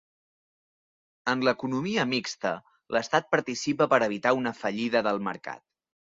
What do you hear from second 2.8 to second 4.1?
l’Estat participa per